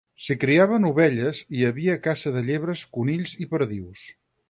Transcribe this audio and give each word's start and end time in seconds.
S'hi 0.27 0.35
criaven 0.43 0.87
ovelles, 0.91 1.43
i 1.51 1.59
hi 1.61 1.69
havia 1.69 1.99
caça 2.09 2.35
de 2.39 2.45
llebres, 2.51 2.85
conills 2.99 3.39
i 3.47 3.53
perdius. 3.57 4.13